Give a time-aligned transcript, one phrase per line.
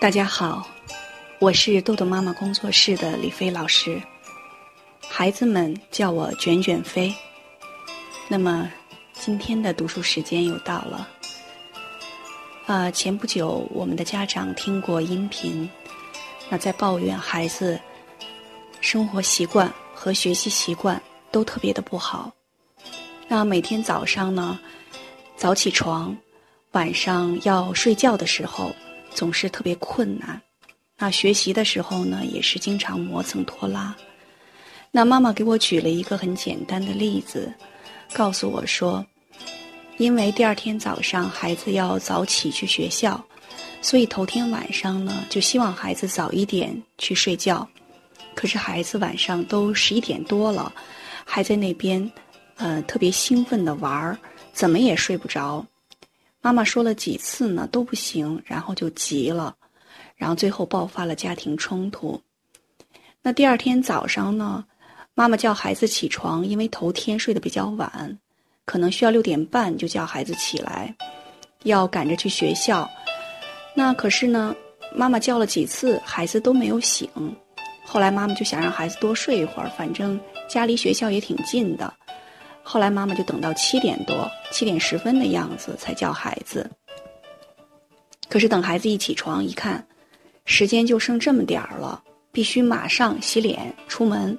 [0.00, 0.68] 大家好，
[1.38, 4.00] 我是豆豆妈妈工作室的李飞老师，
[5.08, 7.14] 孩子们叫我卷卷飞。
[8.28, 8.70] 那么
[9.14, 11.08] 今天的读书时间又到了。
[12.66, 15.68] 啊，前不久我们的家长听过音频，
[16.50, 17.80] 那在抱怨孩子
[18.80, 21.00] 生活习惯和学习习惯
[21.30, 22.30] 都特别的不好。
[23.26, 24.58] 那每天早上呢，
[25.34, 26.14] 早起床，
[26.72, 28.70] 晚上要睡觉的时候。
[29.14, 30.40] 总是特别困难，
[30.98, 33.94] 那学习的时候呢，也是经常磨蹭拖拉。
[34.90, 37.52] 那妈妈给我举了一个很简单的例子，
[38.12, 39.04] 告诉我说，
[39.96, 43.24] 因为第二天早上孩子要早起去学校，
[43.80, 47.66] 所以头天晚上呢，就希望孩子早一点去睡觉。
[48.34, 50.72] 可是孩子晚上都十一点多了，
[51.24, 52.10] 还在那边，
[52.56, 54.18] 呃，特别兴奋的玩儿，
[54.52, 55.64] 怎么也睡不着。
[56.44, 59.56] 妈妈说了几次呢都不行，然后就急了，
[60.14, 62.20] 然后最后爆发了家庭冲突。
[63.22, 64.62] 那第二天早上呢，
[65.14, 68.18] 妈妈叫孩子起床，因为头天睡得比较晚，
[68.66, 70.94] 可能需要六点半就叫孩子起来，
[71.62, 72.86] 要赶着去学校。
[73.74, 74.54] 那可是呢，
[74.94, 77.08] 妈妈叫了几次，孩子都没有醒。
[77.86, 81.90] 后来妈妈就想让孩子多睡一会儿，反正家离学校也挺近的。
[82.64, 86.68] 后来妈妈就等到七点多、七点十分的样子才叫孩子。
[88.28, 89.86] 可是等孩子一起床一看，
[90.46, 94.36] 时间就剩这么点儿了，必须马上洗脸出门，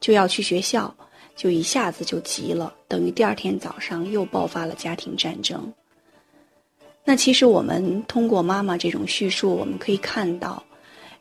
[0.00, 0.94] 就要去学校，
[1.36, 5.70] 就一下子就急了，等于第二天早上又爆发了家庭战争。
[7.04, 10.62] 那其实我们通过妈妈这种叙述，我们可以看到，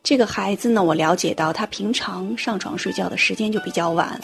[0.02, 4.22] 这个孩子呢，我了解到他平常上床睡觉的时间就比较晚。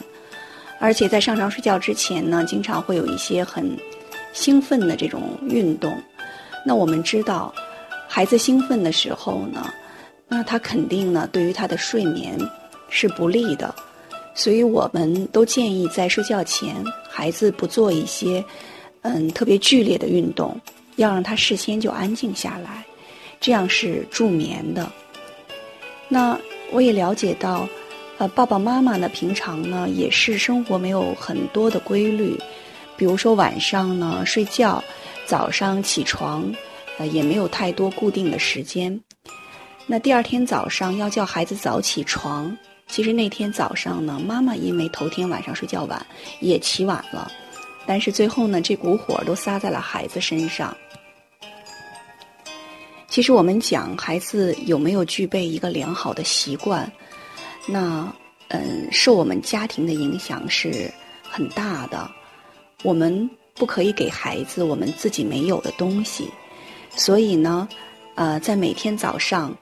[0.79, 3.77] 而且在上床睡觉之前呢，经常会有一些很
[4.31, 5.93] 兴奋的这种运动。
[6.65, 7.53] 那我们知道，
[8.07, 9.73] 孩子兴奋的时候呢，
[10.27, 12.39] 那他肯定呢对于他的睡眠
[12.89, 13.75] 是不利的。
[14.33, 16.75] 所以我们都建议在睡觉前，
[17.09, 18.43] 孩子不做一些
[19.01, 20.57] 嗯特别剧烈的运动，
[20.95, 22.85] 要让他事先就安静下来，
[23.41, 24.89] 这样是助眠的。
[26.07, 26.39] 那
[26.71, 27.67] 我也了解到。
[28.19, 32.37] 呃，爸爸妈妈呢，平常呢也是生活没有很多的规律，
[32.97, 34.83] 比如说晚上呢睡觉，
[35.25, 36.53] 早上起床，
[36.97, 38.99] 呃也没有太多固定的时间。
[39.87, 42.55] 那第二天早上要叫孩子早起床，
[42.89, 46.05] 其实那天早上呢，妈妈因为头天晚上睡觉晚，
[46.41, 47.31] 也起晚了，
[47.85, 50.75] 但是最后呢，这股火都撒在了孩子身上。
[53.07, 56.91] 其实我们讲孩子有没有具备一个良好的习惯？
[57.67, 58.13] 那，
[58.47, 62.09] 嗯，受我们家庭的影响是很大的。
[62.83, 66.29] 我们不可以给孩子我们自己没有的东西，
[66.95, 67.67] 所以呢，
[68.15, 69.55] 呃，在每天早上，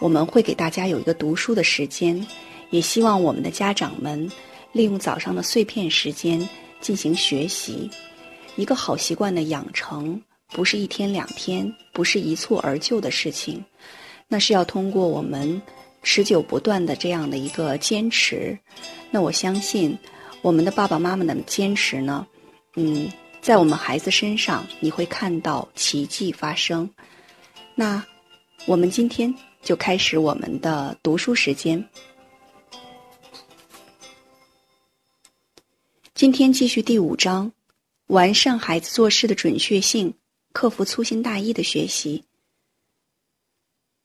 [0.00, 2.26] 我们会给大家有一个读书的时间，
[2.70, 4.30] 也希望我们的家长们
[4.72, 6.46] 利用早上的碎片时间
[6.80, 7.88] 进行学习。
[8.56, 10.20] 一个好习惯的养成，
[10.50, 13.64] 不是一天两天，不是一蹴而就的事情，
[14.26, 15.62] 那是要通过我们。
[16.08, 18.56] 持久不断的这样的一个坚持，
[19.10, 19.98] 那我相信
[20.40, 22.24] 我们的爸爸妈妈的坚持呢，
[22.76, 23.10] 嗯，
[23.42, 26.88] 在我们孩子身上你会看到奇迹发生。
[27.74, 28.02] 那
[28.66, 31.84] 我们今天就开始我们的读书时间。
[36.14, 37.50] 今天继续第五章，
[38.06, 40.14] 完善孩子做事的准确性，
[40.52, 42.24] 克服粗心大意的学习。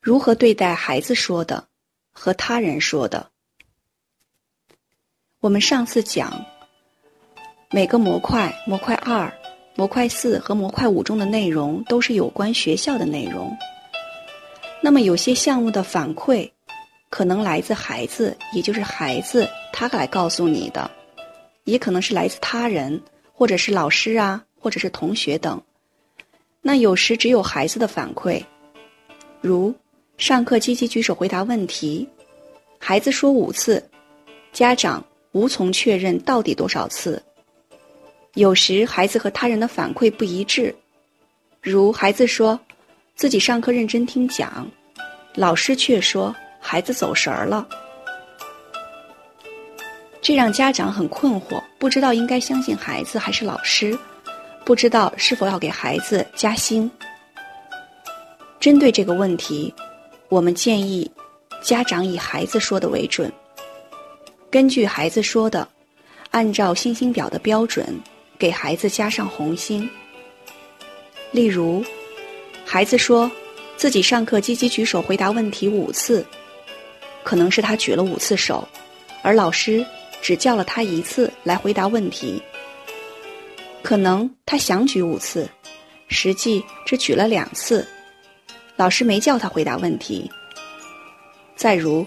[0.01, 1.67] 如何对待孩子说的？
[2.11, 3.29] 和他人说的。
[5.39, 6.45] 我们上次讲，
[7.71, 9.33] 每个模块、模块二、
[9.75, 13.57] 模块四和模块五中的内容都是有关学校的内容。
[14.81, 16.49] 那么有些项目的反馈，
[17.09, 20.89] 可能来自孩子，也就是孩子他来告诉你的，
[21.63, 23.01] 也可能是来自他人，
[23.33, 25.61] 或者是老师啊，或者是同学等。
[26.61, 28.43] 那有时只有孩子的反馈，
[29.41, 29.73] 如。
[30.21, 32.07] 上课积极举手回答问题，
[32.77, 33.83] 孩子说五次，
[34.53, 37.19] 家长无从确认到底多少次。
[38.35, 40.75] 有时孩子和他人的反馈不一致，
[41.59, 42.59] 如孩子说
[43.15, 44.69] 自己上课认真听讲，
[45.33, 47.67] 老师却说孩子走神儿了，
[50.21, 53.97] 这让家长很困惑，不知道应该相信孩子还是老师，
[54.63, 56.89] 不知道是否要给孩子加薪。
[58.59, 59.73] 针对这个问题。
[60.31, 61.11] 我们建议
[61.61, 63.29] 家长以孩子说的为准，
[64.49, 65.67] 根据孩子说的，
[66.29, 67.85] 按照星星表的标准
[68.39, 69.87] 给孩子加上红星。
[71.33, 71.83] 例如，
[72.65, 73.29] 孩子说
[73.75, 76.25] 自己上课积极举手回答问题五次，
[77.23, 78.65] 可能是他举了五次手，
[79.23, 79.85] 而老师
[80.21, 82.41] 只叫了他一次来回答问题。
[83.83, 85.49] 可能他想举五次，
[86.07, 87.85] 实际只举了两次，
[88.81, 90.27] 老师没叫他回答问题。
[91.55, 92.03] 再如，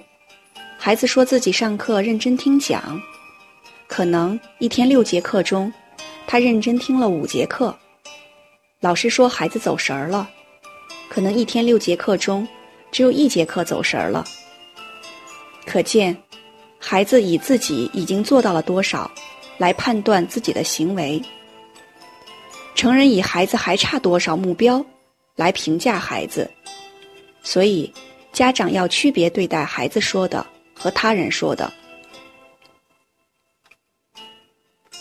[0.76, 3.00] 孩子说自己上课认真听讲，
[3.86, 5.72] 可能一天六节课中，
[6.26, 7.72] 他认真听了五节课，
[8.80, 10.28] 老师说孩子走神儿了。
[11.08, 12.44] 可能一天六节课中，
[12.90, 14.24] 只有一节课走神儿了。
[15.64, 16.16] 可见，
[16.80, 19.08] 孩子以自己已经做到了多少，
[19.58, 21.22] 来判断自己的行为；
[22.74, 24.84] 成人以孩子还差多少目标，
[25.36, 26.50] 来评价孩子。
[27.44, 27.92] 所以，
[28.32, 30.44] 家长要区别对待孩子说的
[30.74, 31.72] 和他人说的。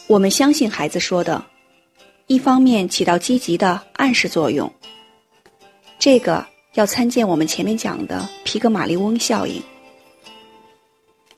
[0.06, 1.44] 我们相信孩子说的，
[2.28, 4.72] 一方面起到积极的暗示作用。
[5.98, 9.64] 这个要参见我们前面讲的皮格马利翁效应。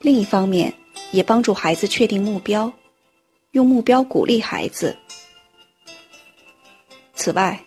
[0.00, 0.74] 另一方面，
[1.12, 2.70] 也帮助孩子确定目标，
[3.52, 4.94] 用目标鼓励孩子。
[7.14, 7.58] 此外，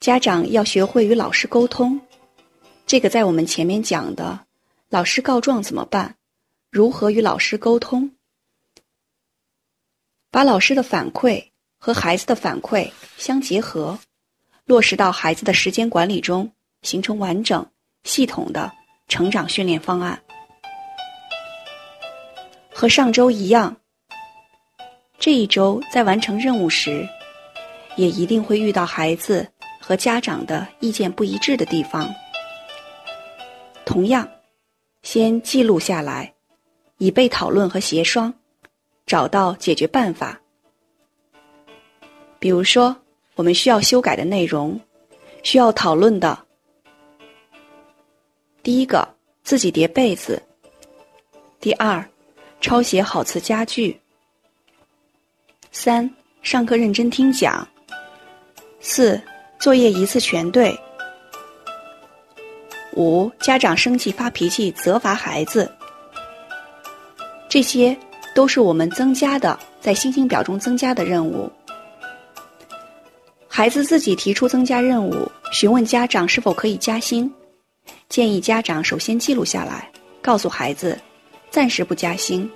[0.00, 1.98] 家长要学会与老师沟通。
[2.86, 4.46] 这个在我们前面讲的，
[4.88, 6.14] 老师告状怎么办？
[6.70, 8.12] 如何与老师沟通？
[10.30, 11.46] 把老师的反馈
[11.78, 13.98] 和孩子的反馈相结合。
[14.66, 16.52] 落实到孩子的时间管理中，
[16.82, 17.66] 形成完整、
[18.04, 18.72] 系统的
[19.08, 20.22] 成长训练方案。
[22.72, 23.76] 和上周一样，
[25.18, 27.08] 这一周在完成任务时，
[27.96, 29.48] 也一定会遇到孩子
[29.80, 32.12] 和家长的意见不一致的地方。
[33.86, 34.28] 同样，
[35.02, 36.34] 先记录下来，
[36.98, 38.34] 以备讨论和协商，
[39.06, 40.38] 找到解决办法。
[42.38, 42.94] 比如说。
[43.36, 44.80] 我们需要修改的内容，
[45.42, 46.38] 需要讨论的。
[48.62, 49.06] 第一个，
[49.42, 50.40] 自己叠被子；
[51.60, 52.02] 第二，
[52.62, 53.94] 抄写好词佳句；
[55.70, 56.10] 三，
[56.40, 57.62] 上课认真听讲；
[58.80, 59.20] 四，
[59.58, 60.74] 作业一次全对；
[62.96, 65.70] 五，家长生气发脾气责罚孩子。
[67.48, 67.96] 这些
[68.34, 71.50] 都是我们增加的，在星星表中增加的任务。
[73.46, 77.32] 孩子自己提出增加任务，询问家长是否可以加薪，
[78.08, 79.90] 建议家长首先记录下来，
[80.20, 80.98] 告诉孩子
[81.50, 82.50] 暂时不加薪，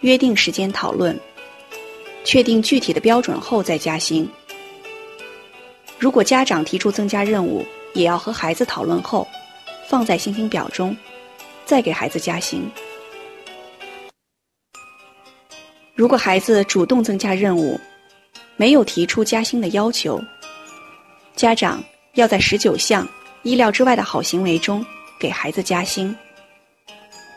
[0.00, 1.18] 约定时间讨论，
[2.24, 4.28] 确定具体的标准后再加薪。
[5.98, 9.26] 如果家长提出增加任务，也要和孩子讨论后，
[9.92, 10.96] 放在星星表中，
[11.66, 12.66] 再给孩子加薪。
[15.94, 17.78] 如果孩子主动增加任务，
[18.56, 20.18] 没有提出加薪的要求。
[21.36, 21.84] 家长
[22.14, 23.06] 要在十九项
[23.42, 24.82] 意料之外的好行为中
[25.20, 26.16] 给孩子加薪，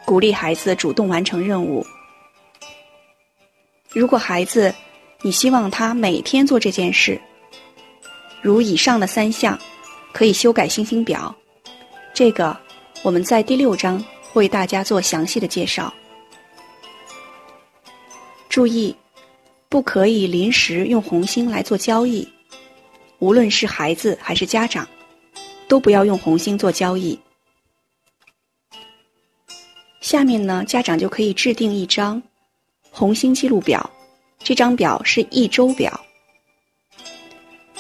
[0.06, 1.86] 鼓励孩子主动完成任务。
[3.90, 4.74] 如果孩子
[5.24, 7.20] 你希望他每天做这件事，
[8.42, 9.60] 如以上的三项，
[10.14, 11.36] 可以修改星星表。
[12.16, 12.58] 这个
[13.04, 14.02] 我们在第六章
[14.36, 15.94] 为大家做详细的介绍。
[18.48, 18.96] 注意，
[19.68, 22.26] 不可以临时用红星来做交易。
[23.20, 24.88] 无论是孩子还是家长，
[25.68, 27.20] 都不要用红星做交易。
[30.00, 32.24] 下面呢，家长就可以制定一张
[32.92, 33.90] 红星记录表，
[34.40, 36.00] 这张表是一周表。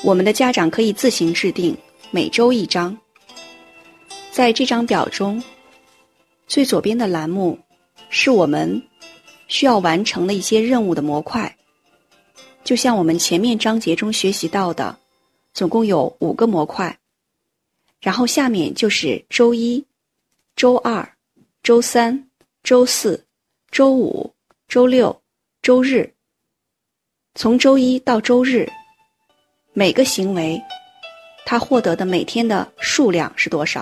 [0.04, 1.74] 我们的家长可以自行制定，
[2.12, 2.98] 每周一张。
[4.36, 5.42] 在这张表中，
[6.46, 7.58] 最左边的栏目
[8.10, 8.84] 是我们
[9.48, 11.56] 需要完成的一些任务的模块，
[12.62, 15.00] 就像我们前面章节中学习到的。
[15.54, 17.00] 总共有五个模块，
[18.02, 19.82] 然后下面就是周一、
[20.58, 21.10] 周二、
[21.64, 22.30] 周三、
[22.62, 23.26] 周四、
[23.72, 24.30] 周五、
[24.68, 25.18] 周六、
[25.62, 26.14] 周日。
[27.36, 28.70] 从周一到周日，
[29.72, 30.62] 每个行为，
[31.46, 33.82] 它获得的每天的数量是多少？